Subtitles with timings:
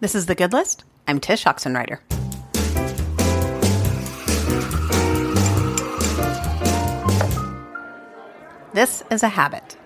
[0.00, 0.84] This is The Good List.
[1.06, 1.98] I'm Tsh Oxenreider.
[8.72, 9.76] This is a habit.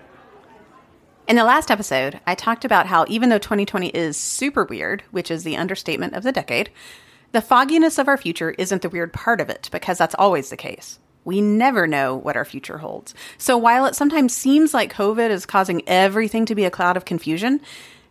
[1.27, 5.29] In the last episode, I talked about how even though 2020 is super weird, which
[5.29, 6.69] is the understatement of the decade,
[7.33, 10.55] the fogginess of our future isn't the weird part of it because that's always the
[10.55, 10.97] case.
[11.25, 13.13] We never know what our future holds.
[13.37, 17.03] So while it sometimes seems like COVID is causing everything to be a cloud of
[17.03, 17.59] confusion,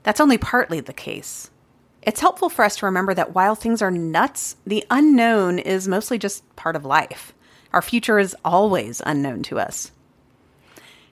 [0.02, 1.50] that's only partly the case.
[2.06, 6.18] It's helpful for us to remember that while things are nuts, the unknown is mostly
[6.18, 7.32] just part of life.
[7.72, 9.90] Our future is always unknown to us.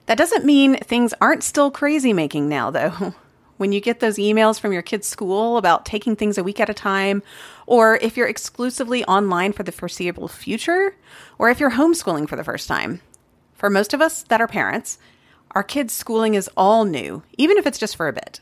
[0.05, 3.15] That doesn't mean things aren't still crazy making now, though.
[3.57, 6.71] When you get those emails from your kid's school about taking things a week at
[6.71, 7.21] a time,
[7.67, 10.95] or if you're exclusively online for the foreseeable future,
[11.37, 12.99] or if you're homeschooling for the first time.
[13.53, 14.97] For most of us that are parents,
[15.51, 18.41] our kids' schooling is all new, even if it's just for a bit.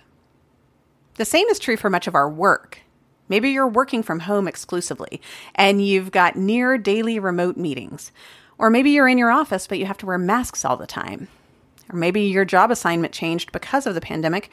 [1.16, 2.82] The same is true for much of our work.
[3.28, 5.22] Maybe you're working from home exclusively
[5.56, 8.12] and you've got near daily remote meetings.
[8.58, 11.28] Or maybe you're in your office but you have to wear masks all the time.
[11.92, 14.50] Or maybe your job assignment changed because of the pandemic.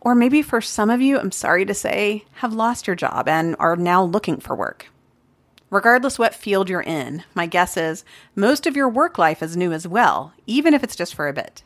[0.00, 3.54] Or maybe for some of you, I'm sorry to say, have lost your job and
[3.58, 4.86] are now looking for work.
[5.68, 8.04] Regardless what field you're in, my guess is
[8.34, 11.32] most of your work life is new as well, even if it's just for a
[11.32, 11.62] bit.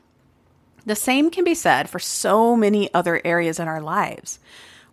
[0.86, 4.38] The same can be said for so many other areas in our lives.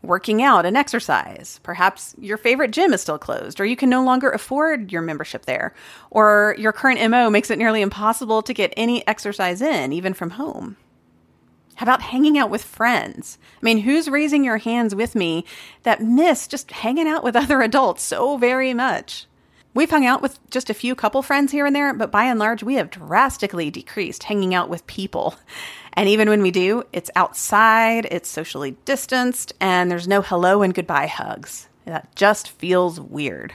[0.02, 1.59] Working out and exercise.
[1.61, 5.45] Perhaps your favorite gym is still closed, or you can no longer afford your membership
[5.45, 5.75] there,
[6.09, 10.31] or your current MO makes it nearly impossible to get any exercise in, even from
[10.31, 10.78] home.
[11.75, 13.38] How about hanging out with friends?
[13.61, 15.45] I mean, who's raising your hands with me
[15.83, 19.28] that miss just hanging out with other adults so very much?
[19.73, 22.38] We've hung out with just a few couple friends here and there, but by and
[22.38, 25.36] large, we have drastically decreased hanging out with people.
[25.94, 30.73] And even when we do, it's outside, it's socially distanced, and there's no hello and
[30.73, 31.69] goodbye hugs.
[31.86, 33.53] That just feels weird.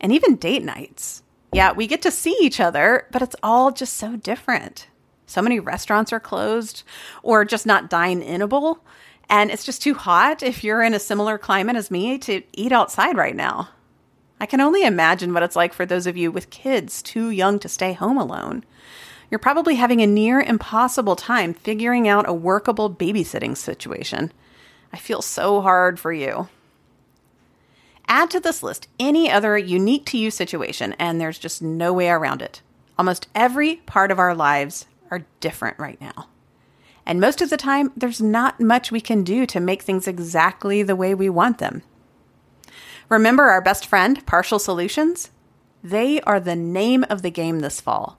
[0.00, 1.22] And even date nights.
[1.52, 4.88] Yeah, we get to see each other, but it's all just so different.
[5.26, 6.82] So many restaurants are closed
[7.22, 8.78] or just not dine inable.
[9.28, 12.72] And it's just too hot if you're in a similar climate as me to eat
[12.72, 13.70] outside right now.
[14.40, 17.58] I can only imagine what it's like for those of you with kids too young
[17.60, 18.64] to stay home alone.
[19.30, 24.32] You're probably having a near impossible time figuring out a workable babysitting situation.
[24.92, 26.48] I feel so hard for you.
[28.08, 32.08] Add to this list any other unique to you situation, and there's just no way
[32.08, 32.62] around it.
[32.98, 36.28] Almost every part of our lives are different right now.
[37.04, 40.82] And most of the time, there's not much we can do to make things exactly
[40.82, 41.82] the way we want them.
[43.08, 45.30] Remember our best friend, Partial Solutions?
[45.82, 48.18] They are the name of the game this fall.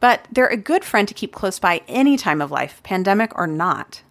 [0.00, 3.46] But they're a good friend to keep close by any time of life, pandemic or
[3.46, 4.02] not.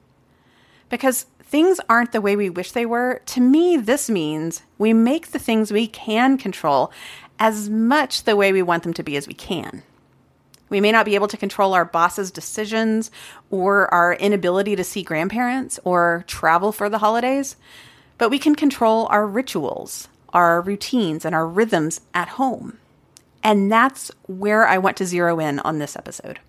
[0.89, 5.27] Because things aren't the way we wish they were, to me, this means we make
[5.27, 6.91] the things we can control
[7.37, 9.83] as much the way we want them to be as we can.
[10.69, 13.11] We may not be able to control our boss's decisions
[13.51, 17.57] or our inability to see grandparents or travel for the holidays,
[18.21, 22.77] but we can control our rituals, our routines, and our rhythms at home.
[23.41, 26.39] And that's where I want to zero in on this episode.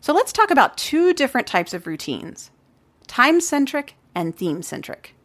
[0.00, 2.52] So let's talk about two different types of routines
[3.08, 5.16] time centric and theme centric.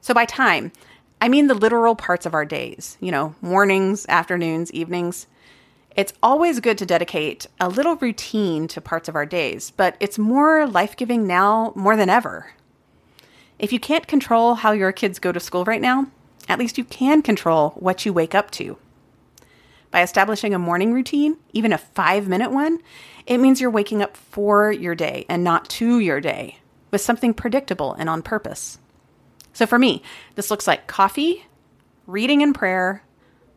[0.00, 0.72] So, by time,
[1.20, 5.28] I mean the literal parts of our days, you know, mornings, afternoons, evenings.
[5.94, 10.18] It's always good to dedicate a little routine to parts of our days, but it's
[10.18, 12.50] more life giving now more than ever.
[13.58, 16.06] If you can't control how your kids go to school right now,
[16.48, 18.78] at least you can control what you wake up to.
[19.90, 22.78] By establishing a morning routine, even a five minute one,
[23.26, 26.58] it means you're waking up for your day and not to your day
[26.90, 28.78] with something predictable and on purpose.
[29.52, 30.02] So for me,
[30.34, 31.46] this looks like coffee,
[32.06, 33.02] reading and prayer,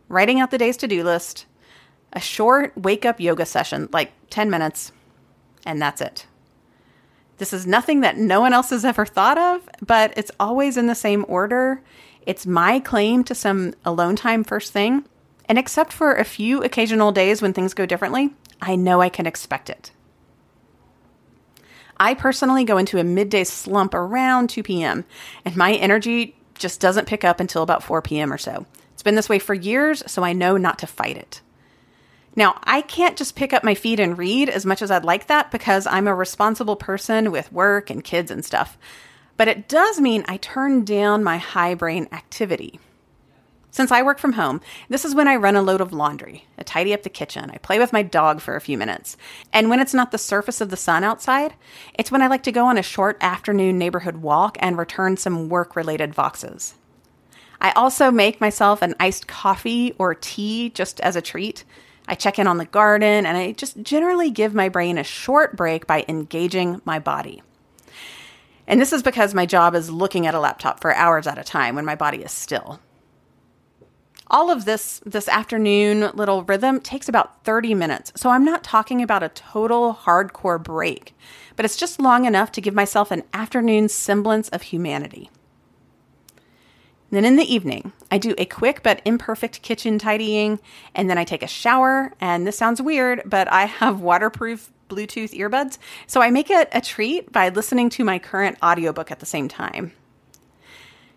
[0.07, 1.45] writing out the day's to do list,
[2.13, 4.91] a short wake up yoga session, like 10 minutes,
[5.65, 6.25] and that's it.
[7.41, 10.85] This is nothing that no one else has ever thought of, but it's always in
[10.85, 11.81] the same order.
[12.27, 15.05] It's my claim to some alone time first thing.
[15.45, 18.29] And except for a few occasional days when things go differently,
[18.61, 19.89] I know I can expect it.
[21.97, 25.03] I personally go into a midday slump around 2 p.m.,
[25.43, 28.31] and my energy just doesn't pick up until about 4 p.m.
[28.31, 28.67] or so.
[28.93, 31.41] It's been this way for years, so I know not to fight it.
[32.35, 35.27] Now, I can't just pick up my feet and read as much as I'd like
[35.27, 38.77] that because I'm a responsible person with work and kids and stuff.
[39.35, 42.79] But it does mean I turn down my high brain activity.
[43.73, 46.45] Since I work from home, this is when I run a load of laundry.
[46.57, 47.49] I tidy up the kitchen.
[47.49, 49.15] I play with my dog for a few minutes.
[49.53, 51.53] And when it's not the surface of the sun outside,
[51.93, 55.47] it's when I like to go on a short afternoon neighborhood walk and return some
[55.47, 56.73] work related voxes.
[57.61, 61.63] I also make myself an iced coffee or tea just as a treat.
[62.11, 65.55] I check in on the garden and I just generally give my brain a short
[65.55, 67.41] break by engaging my body.
[68.67, 71.43] And this is because my job is looking at a laptop for hours at a
[71.43, 72.79] time when my body is still
[74.31, 78.13] all of this this afternoon little rhythm takes about 30 minutes.
[78.15, 81.13] So I'm not talking about a total hardcore break,
[81.55, 85.29] but it's just long enough to give myself an afternoon semblance of humanity.
[87.11, 90.59] Then in the evening, I do a quick but imperfect kitchen tidying,
[90.95, 92.13] and then I take a shower.
[92.21, 95.77] And this sounds weird, but I have waterproof Bluetooth earbuds,
[96.07, 99.47] so I make it a treat by listening to my current audiobook at the same
[99.47, 99.93] time.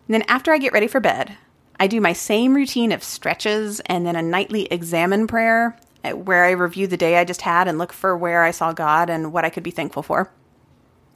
[0.07, 1.37] And then after I get ready for bed,
[1.81, 6.45] I do my same routine of stretches and then a nightly Examen prayer uh, where
[6.45, 9.33] I review the day I just had and look for where I saw God and
[9.33, 10.31] what I could be thankful for.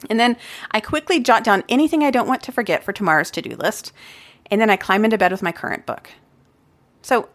[0.09, 0.37] And then
[0.71, 3.93] I quickly jot down anything I don't want to forget for tomorrow's to do list.
[4.51, 6.09] And then I climb into bed with my current book.
[7.01, 7.29] So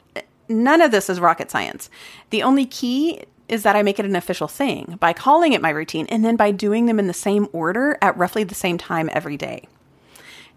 [0.48, 1.90] none of this is rocket science.
[2.30, 5.70] The only key is that I make it an official thing by calling it my
[5.70, 9.10] routine and then by doing them in the same order at roughly the same time
[9.12, 9.68] every day.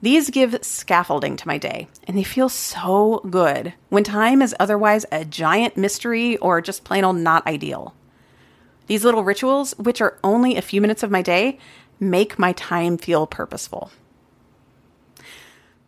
[0.02, 5.08] These give scaffolding to my day, and they feel so good when time is otherwise
[5.12, 7.96] a giant mystery or just plain old not ideal.
[8.86, 11.58] These little rituals, which are only a few minutes of my day,
[12.00, 13.92] make my time feel purposeful.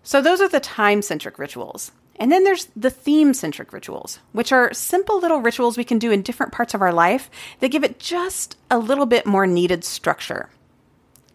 [0.09, 1.91] So, those are the time centric rituals.
[2.15, 6.09] And then there's the theme centric rituals, which are simple little rituals we can do
[6.09, 7.29] in different parts of our life
[7.59, 10.50] that give it just a little bit more needed structure.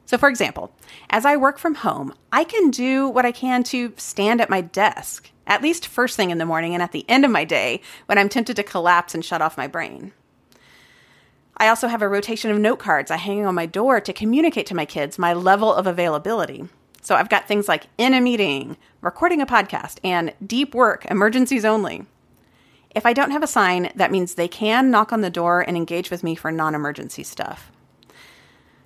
[0.07, 0.73] So, for example,
[1.09, 4.61] as I work from home, I can do what I can to stand at my
[4.61, 7.81] desk, at least first thing in the morning and at the end of my day
[8.07, 10.11] when I'm tempted to collapse and shut off my brain.
[11.57, 14.67] I also have a rotation of note cards I hang on my door to communicate
[14.67, 16.69] to my kids my level of availability.
[17.05, 21.63] So I've got things like in a meeting, recording a podcast, and deep work, emergencies
[21.65, 22.07] only.
[22.95, 25.77] If I don't have a sign, that means they can knock on the door and
[25.77, 27.71] engage with me for non emergency stuff.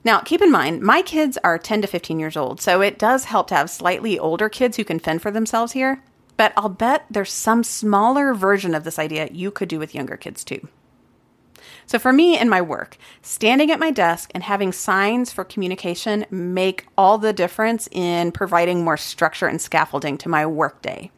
[0.02, 3.26] Now, keep in mind, my kids are 10 to 15 years old, so it does
[3.26, 6.02] help to have slightly older kids who can fend for themselves here.
[6.36, 10.16] But I'll bet there's some smaller version of this idea you could do with younger
[10.16, 10.66] kids too.
[11.88, 16.26] So, for me in my work, standing at my desk and having signs for communication
[16.30, 21.10] make all the difference in providing more structure and scaffolding to my workday.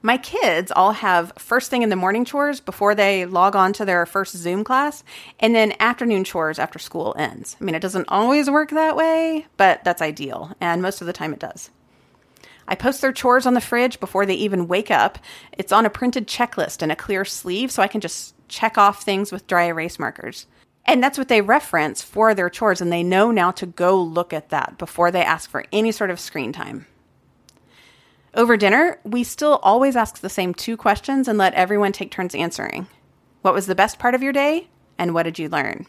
[0.00, 3.84] My kids all have first thing in the morning chores before they log on to
[3.84, 5.04] their first Zoom class,
[5.38, 7.54] and then afternoon chores after school ends.
[7.60, 11.12] I mean, it doesn't always work that way, but that's ideal, and most of the
[11.12, 11.68] time it does.
[12.66, 15.18] I post their chores on the fridge before they even wake up.
[15.52, 19.02] It's on a printed checklist and a clear sleeve, so I can just check off
[19.02, 20.46] things with dry erase markers.
[20.84, 24.32] And that's what they reference for their chores, and they know now to go look
[24.32, 26.86] at that before they ask for any sort of screen time.
[28.34, 32.34] Over dinner, we still always ask the same two questions and let everyone take turns
[32.34, 32.86] answering.
[33.42, 34.68] What was the best part of your day?
[34.98, 35.86] And what did you learn?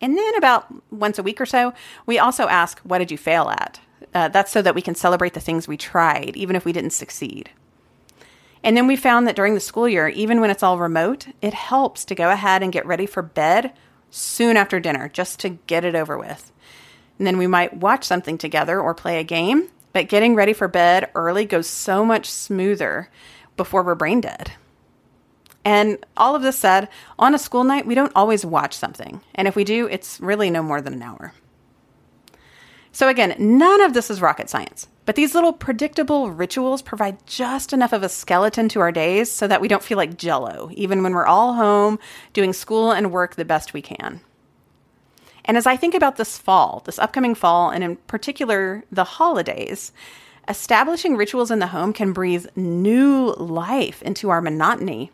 [0.00, 1.72] And then, about once a week or so,
[2.04, 3.80] we also ask, What did you fail at?
[4.14, 6.92] Uh, that's so that we can celebrate the things we tried, even if we didn't
[6.92, 7.50] succeed.
[8.62, 11.54] And then we found that during the school year, even when it's all remote, it
[11.54, 13.72] helps to go ahead and get ready for bed
[14.10, 16.52] soon after dinner just to get it over with.
[17.18, 20.68] And then we might watch something together or play a game but getting ready for
[20.68, 23.10] bed early goes so much smoother
[23.56, 24.52] before we're brain dead.
[25.64, 26.88] And all of this said,
[27.18, 29.20] on a school night, we don't always watch something.
[29.34, 31.34] And if we do, it's really no more than an hour.
[32.92, 37.72] So, again, none of this is rocket science, but these little predictable rituals provide just
[37.72, 41.02] enough of a skeleton to our days so that we don't feel like jello, even
[41.02, 41.98] when we're all home
[42.34, 44.20] doing school and work the best we can.
[45.46, 49.92] And as I think about this fall, this upcoming fall, and in particular the holidays,
[50.46, 55.10] establishing rituals in the home can breathe new life into our monotony.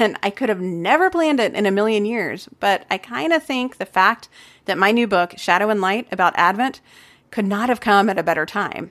[0.00, 3.44] And I could have never planned it in a million years, but I kind of
[3.44, 4.28] think the fact
[4.64, 6.80] that my new book, Shadow and Light, about Advent,
[7.30, 8.90] could not have come at a better time.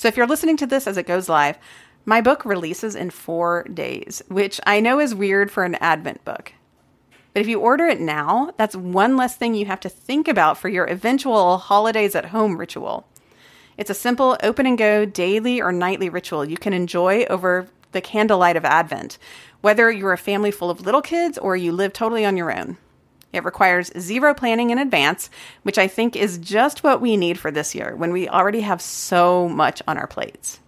[0.00, 1.58] So if you're listening to this as it goes live,
[2.06, 6.54] my book releases in four days, which I know is weird for an Advent book.
[7.34, 10.56] But if you order it now, that's one less thing you have to think about
[10.56, 13.06] for your eventual holidays at home ritual.
[13.76, 18.00] It's a simple open and go daily or nightly ritual you can enjoy over the
[18.00, 19.18] candlelight of Advent,
[19.60, 22.78] whether you're a family full of little kids or you live totally on your own.
[23.32, 25.30] It requires zero planning in advance,
[25.62, 28.82] which I think is just what we need for this year when we already have
[28.82, 30.60] so much on our plates.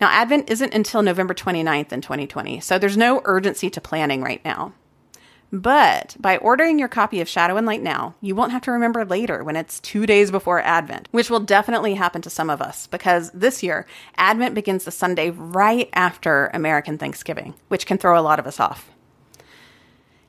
[0.00, 4.44] Now, Advent isn't until November 29th in 2020, so there's no urgency to planning right
[4.44, 4.74] now.
[5.54, 9.04] But by ordering your copy of Shadow and Light now, you won't have to remember
[9.04, 12.88] later when it's two days before Advent, which will definitely happen to some of us
[12.88, 13.86] because this year,
[14.16, 18.58] Advent begins the Sunday right after American Thanksgiving, which can throw a lot of us
[18.58, 18.90] off.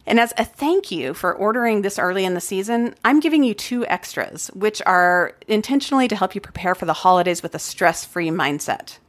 [0.08, 3.54] And as a thank you for ordering this early in the season, I'm giving you
[3.54, 8.06] two extras, which are intentionally to help you prepare for the holidays with a stress
[8.06, 9.00] free mindset.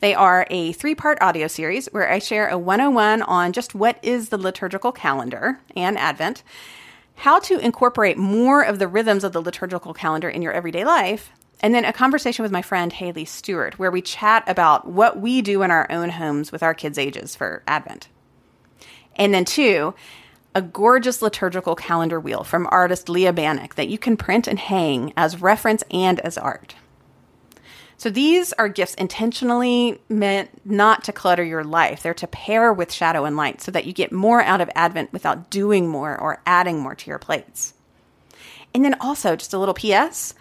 [0.00, 3.98] They are a three part audio series where I share a 101 on just what
[4.02, 6.42] is the liturgical calendar and Advent,
[7.14, 11.30] how to incorporate more of the rhythms of the liturgical calendar in your everyday life,
[11.60, 15.40] and then a conversation with my friend Haley Stewart where we chat about what we
[15.40, 18.08] do in our own homes with our kids' ages for Advent.
[19.16, 19.94] And then, two,
[20.54, 25.12] a gorgeous liturgical calendar wheel from artist Leah Bannock that you can print and hang
[25.16, 26.74] as reference and as art.
[27.98, 32.02] So these are gifts intentionally meant not to clutter your life.
[32.02, 35.12] They're to pair with shadow and light so that you get more out of Advent
[35.12, 37.72] without doing more or adding more to your plates.
[38.74, 40.34] And then also, just a little PS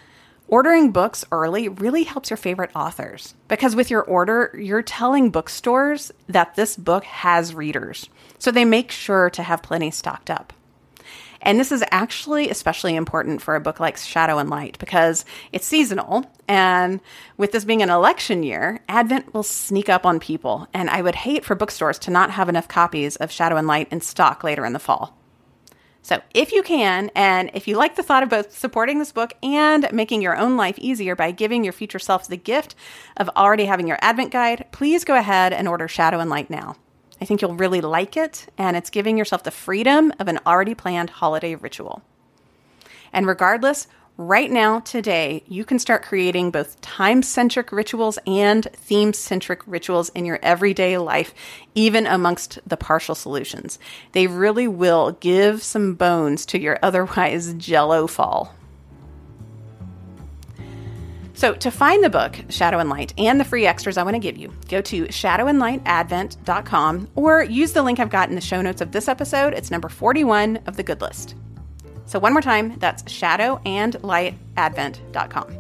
[0.48, 6.12] ordering books early really helps your favorite authors because with your order, you're telling bookstores
[6.28, 8.10] that this book has readers.
[8.40, 10.54] So they make sure to have plenty stocked up.
[11.42, 15.68] And this is actually especially important for a book like Shadow and Light because it's
[15.68, 16.26] seasonal.
[16.48, 17.00] And
[17.38, 20.68] with this being an election year, Advent will sneak up on people.
[20.74, 23.90] And I would hate for bookstores to not have enough copies of Shadow and Light
[23.92, 25.16] in stock later in the fall.
[26.06, 29.34] So, if you can, and if you like the thought of both supporting this book
[29.42, 32.76] and making your own life easier by giving your future self the gift
[33.18, 36.76] of already having your Advent guide, please go ahead and order Shadow and Light now.
[37.20, 40.76] I think you'll really like it, and it's giving yourself the freedom of an already
[40.76, 42.04] planned holiday ritual.
[43.12, 49.14] And regardless, right now, today, you can start creating both time centric rituals and theme
[49.14, 51.34] centric rituals in your everyday life,
[51.74, 53.80] even amongst the partial solutions.
[54.14, 58.54] They really will give some bones to your otherwise jello fall.
[61.34, 64.20] So, to find the book, Shadow and Light, and the free extras I want to
[64.20, 68.80] give you, go to shadowandlightadvent.com or use the link I've got in the show notes
[68.80, 69.54] of this episode.
[69.54, 71.36] It's number 41 of the good list.
[72.16, 75.58] So, one more time, that's shadowandlightadvent.com.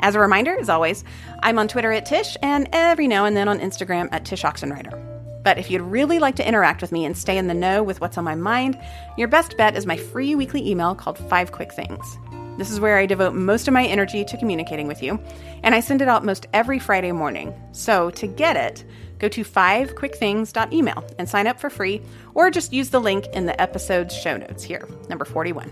[0.00, 1.04] As a reminder, as always,
[1.42, 5.44] I'm on Twitter at Tsh and every now and then on Instagram at Tsh Oxenreider.
[5.44, 8.00] But if you'd really like to interact with me and stay in the know with
[8.00, 8.80] what's on my mind,
[9.18, 12.16] your best bet is my free weekly email called Five Quick Things.
[12.56, 15.20] This is where I devote most of my energy to communicating with you,
[15.62, 17.52] and I send it out most every Friday morning.
[17.72, 18.82] So to get it,
[19.18, 22.00] go to fivequickthings.email and sign up for free,
[22.34, 25.70] or just use the link in the episode's show notes here, number 41.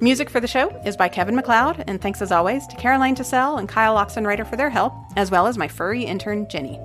[0.00, 3.58] Music for the show is by Kevin MacLeod, and thanks as always to Caroline Tassell
[3.58, 6.78] and Kyle Oxenreider for their help, as well as my furry intern, Jenny.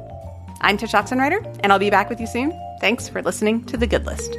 [0.61, 2.57] I'm Tsh Oxenreider, and I'll be back with you soon.
[2.79, 4.37] Thanks for listening to The Good List.